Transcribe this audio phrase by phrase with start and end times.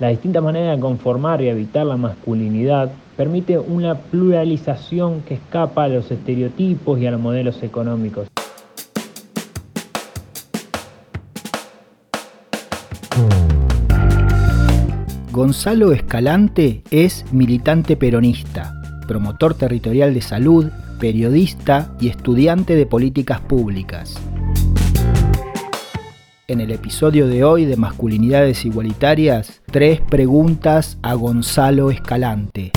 [0.00, 5.88] La distinta manera de conformar y habitar la masculinidad permite una pluralización que escapa a
[5.88, 8.26] los estereotipos y a los modelos económicos.
[15.30, 18.74] Gonzalo Escalante es militante peronista,
[19.06, 24.20] promotor territorial de salud, periodista y estudiante de políticas públicas.
[26.46, 32.70] En el episodio de hoy de Masculinidades Igualitarias, tres preguntas a Gonzalo Escalante.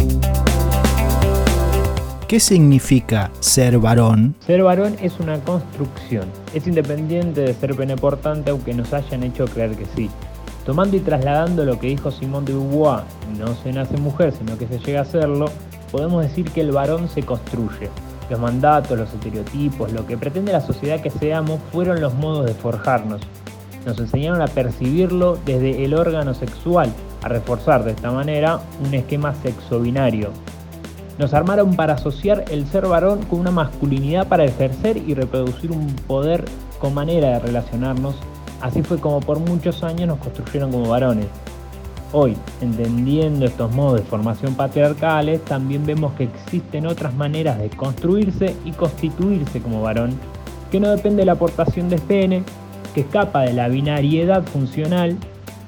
[2.30, 4.36] ¿Qué significa ser varón?
[4.40, 6.30] Ser varón es una construcción.
[6.54, 10.10] Es independiente de ser peneportante aunque nos hayan hecho creer que sí.
[10.66, 13.04] Tomando y trasladando lo que dijo Simón de Beauvoir,
[13.38, 15.52] no se nace mujer, sino que se llega a serlo,
[15.92, 17.90] podemos decir que el varón se construye.
[18.30, 22.54] Los mandatos, los estereotipos, lo que pretende la sociedad que seamos fueron los modos de
[22.54, 23.22] forjarnos,
[23.88, 26.92] nos enseñaron a percibirlo desde el órgano sexual,
[27.24, 30.32] a reforzar de esta manera un esquema sexo-binario.
[31.18, 35.88] Nos armaron para asociar el ser varón con una masculinidad para ejercer y reproducir un
[36.06, 36.44] poder
[36.80, 38.16] con manera de relacionarnos.
[38.62, 41.28] Así fue como por muchos años nos construyeron como varones.
[42.12, 48.54] Hoy, entendiendo estos modos de formación patriarcales, también vemos que existen otras maneras de construirse
[48.66, 50.12] y constituirse como varón,
[50.72, 52.44] que no depende de la aportación de pene,
[52.98, 55.18] que escapa de la binariedad funcional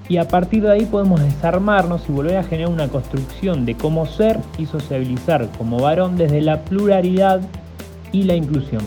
[0.08, 4.08] y a partir de ahí podemos desarmarnos y volver a generar una construcción de cómo
[4.08, 7.42] ser y sociabilizar como varón desde la pluralidad
[8.12, 8.82] y la inclusión.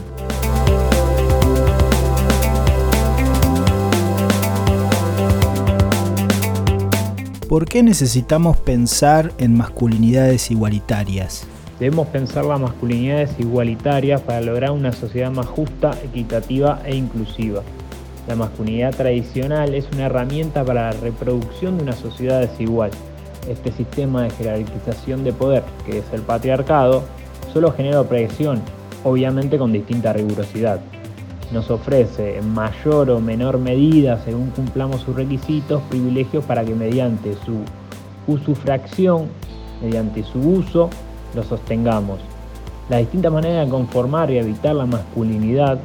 [7.48, 11.46] ¿Por qué necesitamos pensar en masculinidades igualitarias?
[11.78, 17.62] Debemos pensar las masculinidades igualitarias para lograr una sociedad más justa, equitativa e inclusiva.
[18.28, 22.90] La masculinidad tradicional es una herramienta para la reproducción de una sociedad desigual.
[23.48, 27.02] Este sistema de jerarquización de poder, que es el patriarcado,
[27.52, 28.62] solo genera opresión,
[29.02, 30.80] obviamente con distinta rigurosidad.
[31.52, 37.34] Nos ofrece en mayor o menor medida, según cumplamos sus requisitos, privilegios para que mediante
[37.44, 37.58] su
[38.28, 39.26] usufracción,
[39.82, 40.88] mediante su uso,
[41.34, 42.20] lo sostengamos.
[42.88, 45.78] La distinta manera de conformar y evitar la masculinidad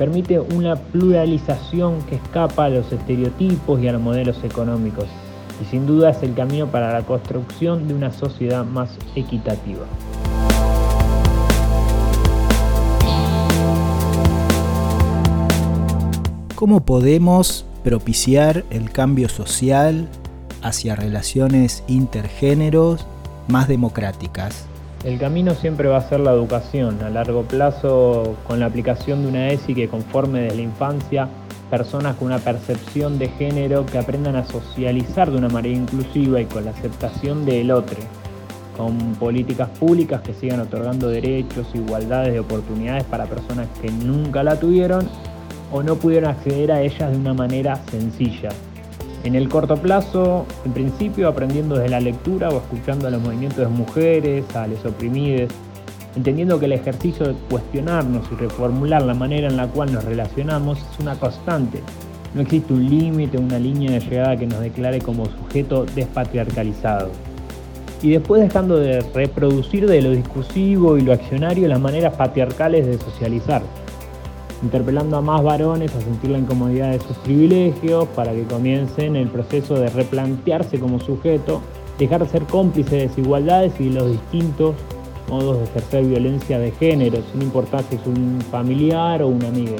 [0.00, 5.04] permite una pluralización que escapa a los estereotipos y a los modelos económicos
[5.60, 9.84] y sin duda es el camino para la construcción de una sociedad más equitativa.
[16.54, 20.08] ¿Cómo podemos propiciar el cambio social
[20.62, 23.04] hacia relaciones intergéneros
[23.48, 24.69] más democráticas?
[25.02, 29.28] El camino siempre va a ser la educación, a largo plazo con la aplicación de
[29.28, 31.28] una ESI que conforme desde la infancia
[31.70, 36.44] personas con una percepción de género que aprendan a socializar de una manera inclusiva y
[36.44, 37.96] con la aceptación del otro,
[38.76, 44.60] con políticas públicas que sigan otorgando derechos, igualdades de oportunidades para personas que nunca la
[44.60, 45.08] tuvieron
[45.72, 48.50] o no pudieron acceder a ellas de una manera sencilla.
[49.22, 53.58] En el corto plazo, en principio aprendiendo desde la lectura o escuchando a los movimientos
[53.58, 55.52] de mujeres, a los oprimidos,
[56.16, 60.78] entendiendo que el ejercicio de cuestionarnos y reformular la manera en la cual nos relacionamos
[60.78, 61.82] es una constante.
[62.34, 67.10] No existe un límite, una línea de llegada que nos declare como sujeto despatriarcalizado.
[68.02, 72.98] Y después dejando de reproducir de lo discursivo y lo accionario las maneras patriarcales de
[72.98, 73.62] socializar,
[74.62, 79.28] interpelando a más varones a sentir la incomodidad de sus privilegios para que comiencen el
[79.28, 81.60] proceso de replantearse como sujeto,
[81.98, 84.74] dejar de ser cómplice de desigualdades y de los distintos
[85.28, 89.76] modos de ejercer violencia de género, sin importar si es un familiar o un amigo.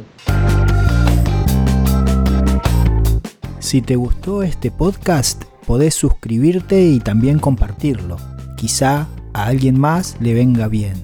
[3.58, 8.16] Si te gustó este podcast, podés suscribirte y también compartirlo.
[8.56, 10.94] Quizá a alguien más le venga bien.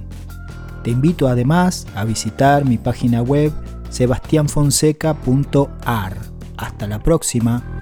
[0.82, 3.52] Te invito además a visitar mi página web
[3.90, 6.16] sebastianfonseca.ar.
[6.56, 7.75] Hasta la próxima.